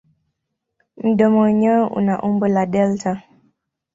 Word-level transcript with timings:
Mdomo 1.03 1.39
wenyewe 1.41 1.81
una 1.99 2.21
umbo 2.27 2.47
la 2.47 2.65
delta. 2.65 3.23